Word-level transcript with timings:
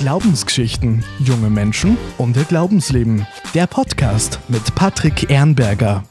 Glaubensgeschichten, 0.00 1.04
junge 1.18 1.50
Menschen 1.50 1.98
und 2.16 2.34
ihr 2.34 2.44
Glaubensleben. 2.44 3.26
Der 3.52 3.66
Podcast 3.66 4.40
mit 4.48 4.74
Patrick 4.74 5.28
Ehrenberger. 5.28 6.04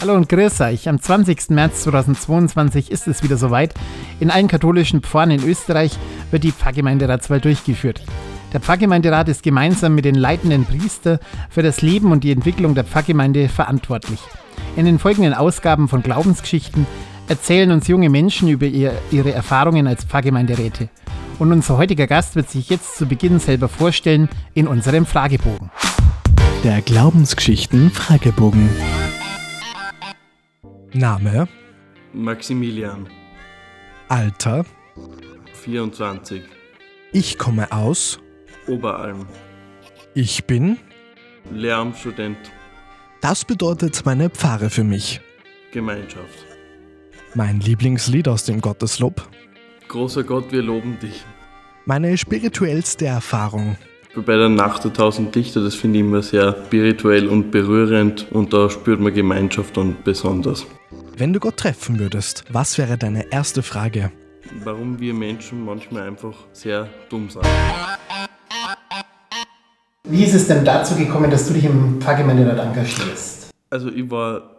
Hallo 0.00 0.14
und 0.14 0.30
grüß 0.30 0.62
euch. 0.62 0.88
Am 0.88 0.98
20. 0.98 1.50
März 1.50 1.82
2022 1.82 2.90
ist 2.90 3.08
es 3.08 3.22
wieder 3.22 3.36
soweit. 3.36 3.74
In 4.20 4.30
allen 4.30 4.48
katholischen 4.48 5.02
Pfarren 5.02 5.32
in 5.32 5.44
Österreich 5.44 5.98
wird 6.30 6.44
die 6.44 6.52
Pfarrgemeinderatswahl 6.52 7.42
durchgeführt. 7.42 8.00
Der 8.54 8.60
Pfarrgemeinderat 8.60 9.28
ist 9.28 9.42
gemeinsam 9.42 9.94
mit 9.94 10.06
den 10.06 10.14
leitenden 10.14 10.64
Priester 10.64 11.20
für 11.50 11.62
das 11.62 11.82
Leben 11.82 12.10
und 12.10 12.24
die 12.24 12.32
Entwicklung 12.32 12.74
der 12.74 12.84
Pfarrgemeinde 12.84 13.50
verantwortlich. 13.50 14.20
In 14.76 14.86
den 14.86 14.98
folgenden 14.98 15.34
Ausgaben 15.34 15.88
von 15.88 16.02
Glaubensgeschichten 16.02 16.86
erzählen 17.28 17.70
uns 17.70 17.88
junge 17.88 18.10
Menschen 18.10 18.48
über 18.48 18.66
ihr, 18.66 18.92
ihre 19.10 19.32
Erfahrungen 19.32 19.86
als 19.86 20.04
Pfarrgemeinderäte. 20.04 20.88
Und 21.38 21.52
unser 21.52 21.76
heutiger 21.76 22.06
Gast 22.06 22.36
wird 22.36 22.50
sich 22.50 22.68
jetzt 22.68 22.96
zu 22.96 23.06
Beginn 23.06 23.38
selber 23.38 23.68
vorstellen 23.68 24.28
in 24.54 24.68
unserem 24.68 25.06
Fragebogen. 25.06 25.70
Der 26.62 26.80
Glaubensgeschichten 26.82 27.90
Fragebogen. 27.90 28.68
Name, 30.92 31.48
Maximilian, 32.12 33.08
Alter, 34.08 34.66
24, 35.54 36.42
ich 37.12 37.38
komme 37.38 37.72
aus, 37.72 38.20
Oberalm, 38.68 39.26
ich 40.14 40.44
bin. 40.44 40.76
Lehramtsstudent, 41.50 42.36
Das 43.22 43.44
bedeutet 43.44 44.02
meine 44.04 44.28
Pfarre 44.28 44.68
für 44.68 44.84
mich. 44.84 45.20
Gemeinschaft. 45.72 46.51
Mein 47.34 47.60
Lieblingslied 47.60 48.28
aus 48.28 48.44
dem 48.44 48.60
Gotteslob. 48.60 49.26
Großer 49.88 50.22
Gott, 50.22 50.52
wir 50.52 50.60
loben 50.60 50.98
dich. 51.00 51.24
Meine 51.86 52.18
spirituellste 52.18 53.06
Erfahrung. 53.06 53.78
Bei 54.14 54.36
der 54.36 54.50
Nacht 54.50 54.84
der 54.84 54.92
tausend 54.92 55.34
Lichter, 55.34 55.64
das 55.64 55.74
finde 55.74 55.98
ich 55.98 56.04
immer 56.04 56.20
sehr 56.20 56.54
spirituell 56.66 57.28
und 57.28 57.50
berührend 57.50 58.30
und 58.32 58.52
da 58.52 58.68
spürt 58.68 59.00
man 59.00 59.14
Gemeinschaft 59.14 59.78
und 59.78 60.04
besonders. 60.04 60.66
Wenn 61.16 61.32
du 61.32 61.40
Gott 61.40 61.56
treffen 61.56 61.98
würdest, 61.98 62.44
was 62.50 62.76
wäre 62.76 62.98
deine 62.98 63.32
erste 63.32 63.62
Frage? 63.62 64.12
Warum 64.62 65.00
wir 65.00 65.14
Menschen 65.14 65.64
manchmal 65.64 66.08
einfach 66.08 66.34
sehr 66.52 66.86
dumm 67.08 67.30
sind. 67.30 67.46
Wie 70.04 70.22
ist 70.22 70.34
es 70.34 70.48
denn 70.48 70.66
dazu 70.66 70.94
gekommen, 70.96 71.30
dass 71.30 71.48
du 71.48 71.54
dich 71.54 71.64
im 71.64 71.98
Pfarrgemeinderat 71.98 72.58
engagierst? 72.58 73.50
Also 73.70 73.88
ich 73.88 74.10
war 74.10 74.56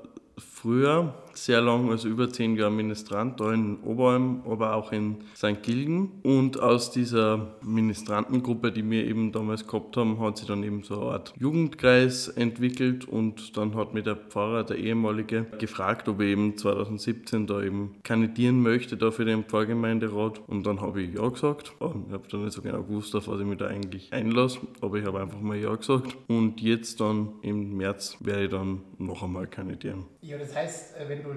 früher 0.64 1.14
sehr 1.33 1.61
lang, 1.61 1.89
also 1.89 2.08
über 2.08 2.30
zehn 2.30 2.56
Jahre 2.56 2.72
Ministrant 2.72 3.39
da 3.39 3.52
in 3.52 3.78
Oberalm, 3.83 4.44
aber 4.47 4.75
auch 4.75 4.92
in 4.92 5.17
St. 5.36 5.61
Gilgen. 5.61 6.11
Und 6.23 6.59
aus 6.59 6.92
dieser 6.92 7.56
Ministrantengruppe, 7.64 8.72
die 8.72 8.89
wir 8.89 9.06
eben 9.06 9.31
damals 9.31 9.67
gehabt 9.67 9.97
haben, 9.97 10.19
hat 10.19 10.38
sich 10.38 10.47
dann 10.47 10.64
eben 10.64 10.84
so 10.84 11.02
eine 11.02 11.11
Art 11.11 11.34
Jugendkreis 11.38 12.30
entwickelt 12.30 13.06
und 13.08 13.58
dann 13.58 13.75
hat 13.75 13.94
mir 13.94 14.03
der 14.03 14.16
Pfarrer, 14.16 14.64
der 14.64 14.78
ehemalige, 14.78 15.45
gefragt, 15.59 16.08
ob 16.08 16.22
ich 16.22 16.30
eben 16.30 16.58
2017 16.58 17.47
da 17.47 17.61
eben 17.61 17.95
kandidieren 18.03 18.61
möchte 18.61 18.95
da 18.95 19.11
für 19.11 19.25
den 19.25 19.44
Pfarrgemeinderat 19.44 20.39
und 20.47 20.66
dann 20.66 20.81
habe 20.81 21.02
ich 21.02 21.14
ja 21.16 21.28
gesagt. 21.28 21.73
Ich 21.75 21.81
habe 21.81 22.28
dann 22.31 22.44
nicht 22.44 22.53
so 22.53 22.61
genau 22.61 22.84
gewusst, 22.84 23.16
auf 23.16 23.28
was 23.28 23.39
ich 23.39 23.45
mich 23.45 23.58
da 23.58 23.67
eigentlich 23.67 24.14
einlasse, 24.14 24.59
aber 24.81 24.97
ich 24.97 25.06
habe 25.06 25.19
einfach 25.19 25.41
mal 25.41 25.58
ja 25.58 25.75
gesagt 25.75 26.16
und 26.28 26.61
jetzt 26.61 27.02
dann 27.02 27.34
im 27.41 27.75
März 27.75 28.17
werde 28.19 28.44
ich 28.45 28.52
dann 28.52 28.81
noch 28.97 29.23
einmal 29.23 29.47
kandidieren. 29.47 30.06
Ja, 30.22 30.38
das 30.38 30.53
heißt, 30.56 30.98
äh, 30.98 31.09
wenn 31.09 31.23
du 31.23 31.30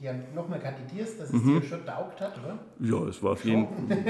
ja 0.00 0.12
nochmal 0.34 0.60
kandidierst, 0.60 1.20
dass 1.20 1.32
es 1.32 1.42
dir 1.42 1.62
schon 1.62 1.84
taugt 1.86 2.20
hat, 2.20 2.38
oder? 2.38 2.58
Ja, 2.80 3.08
es 3.08 3.22
war 3.22 3.32
auf 3.32 3.44
jeden, 3.44 3.66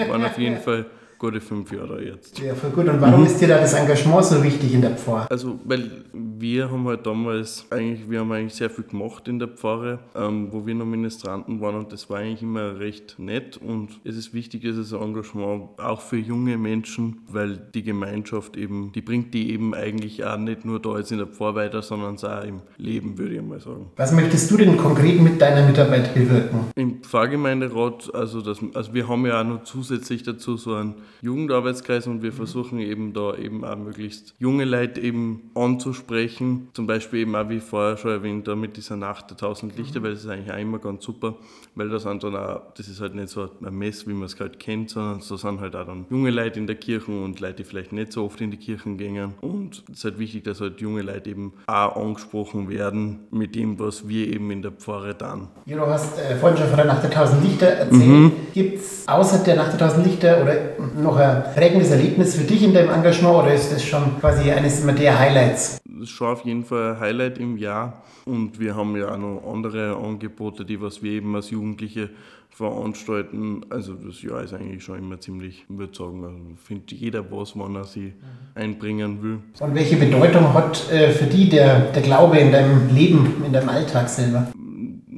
waren 0.08 0.24
auf 0.24 0.38
jeden 0.38 0.58
Fall 0.58 0.86
gute 1.20 1.40
fünf 1.40 1.70
Jahre 1.70 2.02
jetzt. 2.02 2.38
Ja, 2.38 2.54
voll 2.54 2.70
gut. 2.70 2.88
Und 2.88 3.00
warum 3.00 3.24
ist 3.26 3.38
dir 3.40 3.46
da 3.46 3.58
das 3.58 3.74
Engagement 3.74 4.24
so 4.24 4.42
wichtig 4.42 4.72
in 4.72 4.80
der 4.80 4.92
Pfarre? 4.92 5.30
Also, 5.30 5.60
weil 5.64 6.04
wir 6.14 6.70
haben 6.70 6.88
halt 6.88 7.06
damals 7.06 7.66
eigentlich, 7.70 8.10
wir 8.10 8.20
haben 8.20 8.32
eigentlich 8.32 8.54
sehr 8.54 8.70
viel 8.70 8.84
gemacht 8.84 9.28
in 9.28 9.38
der 9.38 9.48
Pfarre, 9.48 9.98
ähm, 10.14 10.48
wo 10.50 10.66
wir 10.66 10.74
noch 10.74 10.86
Ministranten 10.86 11.60
waren 11.60 11.76
und 11.76 11.92
das 11.92 12.08
war 12.08 12.18
eigentlich 12.18 12.42
immer 12.42 12.78
recht 12.80 13.16
nett 13.18 13.58
und 13.58 14.00
es 14.02 14.16
ist 14.16 14.32
wichtig, 14.32 14.62
dieses 14.62 14.92
Engagement 14.92 15.78
auch 15.78 16.00
für 16.00 16.16
junge 16.16 16.56
Menschen, 16.56 17.20
weil 17.28 17.58
die 17.74 17.82
Gemeinschaft 17.82 18.56
eben, 18.56 18.90
die 18.92 19.02
bringt 19.02 19.34
die 19.34 19.52
eben 19.52 19.74
eigentlich 19.74 20.24
auch 20.24 20.38
nicht 20.38 20.64
nur 20.64 20.80
da 20.80 20.96
jetzt 20.96 21.12
in 21.12 21.18
der 21.18 21.26
Pfarre 21.26 21.56
weiter, 21.56 21.82
sondern 21.82 22.16
auch 22.16 22.44
im 22.44 22.62
Leben, 22.78 23.18
würde 23.18 23.34
ich 23.34 23.42
mal 23.42 23.60
sagen. 23.60 23.90
Was 23.96 24.12
möchtest 24.12 24.39
du 24.48 24.56
denn 24.56 24.76
konkret 24.76 25.20
mit 25.20 25.40
deiner 25.40 25.66
Mitarbeit 25.66 26.14
bewirken? 26.14 26.66
Im 26.76 27.02
Pfarrgemeinderat, 27.02 28.14
also, 28.14 28.40
das, 28.40 28.60
also 28.74 28.94
wir 28.94 29.08
haben 29.08 29.26
ja 29.26 29.40
auch 29.40 29.44
noch 29.44 29.64
zusätzlich 29.64 30.22
dazu 30.22 30.56
so 30.56 30.74
einen 30.74 30.94
Jugendarbeitskreis 31.22 32.06
und 32.06 32.22
wir 32.22 32.32
versuchen 32.32 32.78
eben 32.78 33.12
da 33.12 33.34
eben 33.34 33.64
auch 33.64 33.76
möglichst 33.76 34.34
junge 34.38 34.64
Leute 34.64 35.00
eben 35.00 35.50
anzusprechen. 35.54 36.68
Zum 36.74 36.86
Beispiel 36.86 37.20
eben 37.20 37.34
auch, 37.34 37.48
wie 37.48 37.58
vorher 37.60 37.96
schon 37.96 38.12
erwähnt, 38.12 38.46
da 38.46 38.54
mit 38.54 38.76
dieser 38.76 38.96
Nacht 38.96 39.30
der 39.30 39.36
tausend 39.36 39.76
Lichter, 39.76 40.02
weil 40.02 40.12
das 40.12 40.24
ist 40.24 40.30
eigentlich 40.30 40.52
auch 40.52 40.58
immer 40.58 40.78
ganz 40.78 41.04
super, 41.04 41.34
weil 41.74 41.88
das 41.88 42.04
sind 42.04 42.22
dann 42.22 42.36
auch, 42.36 42.72
das 42.76 42.88
ist 42.88 43.00
halt 43.00 43.14
nicht 43.14 43.30
so 43.30 43.48
ein 43.62 43.74
Mess, 43.74 44.06
wie 44.06 44.12
man 44.12 44.24
es 44.24 44.38
halt 44.38 44.60
kennt, 44.60 44.90
sondern 44.90 45.20
da 45.26 45.36
sind 45.36 45.60
halt 45.60 45.74
auch 45.74 45.86
dann 45.86 46.06
junge 46.10 46.30
Leute 46.30 46.60
in 46.60 46.66
der 46.66 46.76
Kirche 46.76 47.10
und 47.10 47.40
Leute, 47.40 47.54
die 47.54 47.64
vielleicht 47.64 47.92
nicht 47.92 48.12
so 48.12 48.24
oft 48.24 48.40
in 48.40 48.50
die 48.50 48.56
Kirchen 48.56 48.98
gehen. 48.98 49.34
Und 49.40 49.82
es 49.90 49.98
ist 49.98 50.04
halt 50.04 50.18
wichtig, 50.18 50.44
dass 50.44 50.60
halt 50.60 50.80
junge 50.80 51.02
Leute 51.02 51.30
eben 51.30 51.52
auch 51.66 51.96
angesprochen 51.96 52.68
werden 52.68 53.20
mit 53.30 53.54
dem, 53.54 53.78
was 53.78 54.08
wir 54.08 54.19
eben 54.26 54.50
in 54.50 54.62
der 54.62 54.72
Pfarre 54.72 55.14
dann. 55.14 55.48
Ja, 55.66 55.76
du 55.76 55.86
hast 55.86 56.18
äh, 56.18 56.36
vorhin 56.36 56.58
schon 56.58 56.68
von 56.68 56.76
der 56.76 56.86
Nacht 56.86 57.02
der 57.02 57.10
Tausend 57.10 57.42
Lichter 57.44 57.66
erzählt. 57.66 58.32
Gibt 58.52 58.80
es 58.80 59.08
außer 59.08 59.38
der 59.38 59.56
Nacht 59.56 59.72
der 59.72 59.78
Tausend 59.78 60.06
Lichter 60.06 60.42
oder 60.42 60.54
noch 61.00 61.16
ein 61.16 61.42
prägendes 61.54 61.90
Erlebnis 61.90 62.34
für 62.34 62.44
dich 62.44 62.62
in 62.62 62.74
deinem 62.74 62.90
Engagement 62.90 63.36
oder 63.36 63.54
ist 63.54 63.72
das 63.72 63.82
schon 63.84 64.18
quasi 64.20 64.50
eines 64.50 64.84
der 64.84 65.18
Highlights? 65.18 65.79
Das 66.00 66.08
ist 66.08 66.14
schon 66.14 66.28
auf 66.28 66.46
jeden 66.46 66.64
Fall 66.64 66.94
ein 66.94 67.00
Highlight 67.00 67.36
im 67.36 67.58
Jahr. 67.58 68.02
Und 68.24 68.58
wir 68.58 68.74
haben 68.74 68.96
ja 68.96 69.12
auch 69.12 69.18
noch 69.18 69.42
andere 69.52 69.96
Angebote, 69.96 70.64
die 70.64 70.80
was 70.80 71.02
wir 71.02 71.12
eben 71.12 71.36
als 71.36 71.50
Jugendliche 71.50 72.08
veranstalten. 72.48 73.66
Also 73.68 73.92
das 73.92 74.22
Jahr 74.22 74.42
ist 74.42 74.54
eigentlich 74.54 74.82
schon 74.82 74.98
immer 74.98 75.20
ziemlich, 75.20 75.66
ich 75.68 75.78
würde 75.78 75.94
sagen, 75.94 76.24
also 76.24 76.38
findet 76.64 76.92
jeder 76.92 77.30
was, 77.30 77.52
wann 77.54 77.74
er 77.74 77.84
sich 77.84 78.14
einbringen 78.54 79.22
will. 79.22 79.40
Und 79.60 79.74
welche 79.74 79.96
Bedeutung 79.96 80.54
hat 80.54 80.90
äh, 80.90 81.10
für 81.10 81.26
die 81.26 81.50
der, 81.50 81.92
der 81.92 82.02
Glaube 82.02 82.38
in 82.38 82.50
deinem 82.50 82.88
Leben, 82.94 83.42
in 83.44 83.52
deinem 83.52 83.68
Alltag 83.68 84.08
selber? 84.08 84.50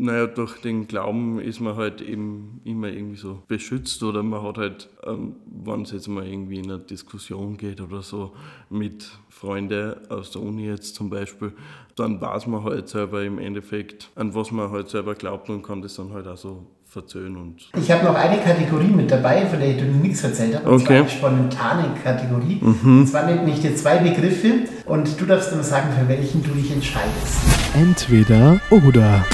Naja, 0.04 0.26
durch 0.26 0.60
den 0.60 0.88
Glauben 0.88 1.38
ist 1.38 1.60
man 1.60 1.76
halt 1.76 2.00
eben 2.00 2.60
immer 2.64 2.88
irgendwie 2.88 3.16
so 3.16 3.38
beschützt 3.46 4.02
oder 4.02 4.24
man 4.24 4.42
hat 4.42 4.58
halt, 4.58 4.88
ähm, 5.06 5.36
wenn 5.64 5.82
es 5.82 5.92
jetzt 5.92 6.08
mal 6.08 6.26
irgendwie 6.26 6.58
in 6.58 6.64
eine 6.72 6.80
Diskussion 6.80 7.56
geht 7.56 7.80
oder 7.80 8.02
so 8.02 8.32
mit 8.68 9.08
Freunden 9.28 9.94
aus 10.10 10.32
der 10.32 10.42
Uni 10.42 10.66
jetzt 10.66 10.96
zum 10.96 11.08
Beispiel, 11.08 11.52
dann 11.94 12.20
weiß 12.20 12.48
man 12.48 12.64
halt 12.64 12.88
selber 12.88 13.22
im 13.22 13.38
Endeffekt, 13.38 14.10
an 14.16 14.34
was 14.34 14.50
man 14.50 14.72
halt 14.72 14.88
selber 14.88 15.14
glaubt 15.14 15.48
und 15.50 15.62
kann 15.62 15.82
das 15.82 15.94
dann 15.94 16.12
halt 16.12 16.26
auch 16.26 16.36
so 16.36 16.66
verzöhnen 16.84 17.36
und 17.36 17.70
Ich 17.80 17.90
habe 17.90 18.04
noch 18.04 18.14
eine 18.16 18.38
Kategorie 18.42 18.88
mit 18.88 19.10
dabei, 19.10 19.46
von 19.46 19.58
der 19.60 19.70
ich 19.70 19.76
dir 19.78 19.84
nichts 19.84 20.24
erzählt 20.24 20.56
habe, 20.56 20.68
und 20.68 20.80
zwar 20.80 20.90
Okay. 20.90 20.98
eine 21.00 21.08
spontane 21.08 21.94
Kategorie. 22.02 22.60
Und 22.60 23.06
zwar 23.06 23.24
nenne 23.24 23.48
ich 23.50 23.60
dir 23.60 23.74
zwei 23.76 23.98
Begriffe 23.98 24.64
und 24.84 25.18
du 25.18 25.24
darfst 25.24 25.52
dann 25.52 25.62
sagen, 25.62 25.88
für 25.98 26.06
welchen 26.08 26.42
du 26.42 26.50
dich 26.50 26.70
entscheidest. 26.72 27.38
Entweder 27.74 28.60
oder. 28.70 29.24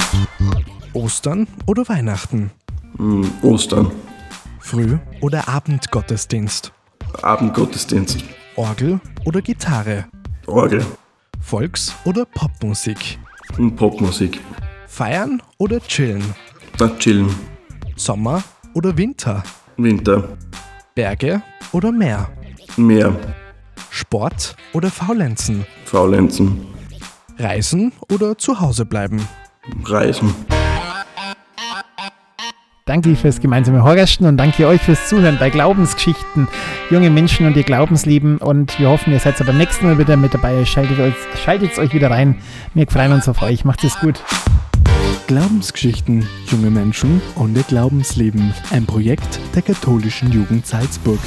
Ostern 1.03 1.47
oder 1.65 1.87
Weihnachten. 1.87 2.51
mm, 2.97 3.23
Ostern, 3.41 3.89
Früh- 4.59 4.97
oder 5.21 5.47
Abendgottesdienst. 5.47 6.73
Abendgottesdienst, 7.21 8.17
Orgel 8.57 8.99
oder 9.25 9.41
Gitarre. 9.41 10.05
Orgel 10.45 10.85
Volks- 11.39 11.95
oder 12.03 12.25
Popmusik. 12.25 13.17
und 13.57 13.77
Popmusik. 13.77 14.41
Feiern 14.87 15.41
oder 15.57 15.79
chillen. 15.79 16.35
Na, 16.79 16.89
chillen, 16.97 17.33
Sommer 17.95 18.43
oder 18.73 18.95
Winter. 18.97 19.41
Winter, 19.77 20.37
Berge 20.95 21.41
oder 21.71 21.93
Meer. 21.93 22.29
Meer, 22.75 23.15
Sport 23.89 24.53
oder 24.73 24.89
Faulenzen. 24.91 25.65
Faulenzen, 25.85 26.59
Reisen 27.37 27.93
oder 28.11 28.37
zu 28.37 28.59
Hause 28.59 28.85
bleiben. 28.85 29.25
Reisen. 29.85 30.35
Danke 32.89 33.15
fürs 33.15 33.39
gemeinsame 33.39 33.83
Horgasten 33.83 34.25
und 34.25 34.37
danke 34.37 34.65
euch 34.65 34.81
fürs 34.81 35.09
Zuhören 35.09 35.37
bei 35.39 35.51
Glaubensgeschichten, 35.51 36.47
junge 36.89 37.11
Menschen 37.11 37.45
und 37.45 37.55
ihr 37.55 37.61
Glaubensleben. 37.61 38.39
Und 38.39 38.79
wir 38.79 38.89
hoffen, 38.89 39.13
ihr 39.13 39.19
seid 39.19 39.37
beim 39.45 39.59
nächsten 39.59 39.85
Mal 39.85 39.99
wieder 39.99 40.17
mit 40.17 40.33
dabei. 40.33 40.65
Schaltet, 40.65 40.99
euch, 40.99 41.13
schaltet 41.43 41.77
euch 41.77 41.93
wieder 41.93 42.09
rein. 42.09 42.37
Wir 42.73 42.87
freuen 42.87 43.11
uns 43.11 43.29
auf 43.29 43.43
euch. 43.43 43.63
Macht 43.63 43.83
es 43.83 43.99
gut. 43.99 44.23
Glaubensgeschichten, 45.27 46.27
junge 46.47 46.71
Menschen 46.71 47.21
und 47.35 47.55
ihr 47.55 47.61
Glaubensleben. 47.61 48.55
Ein 48.71 48.87
Projekt 48.87 49.39
der 49.53 49.61
katholischen 49.61 50.31
Jugend 50.31 50.65
Salzburg. 50.65 51.19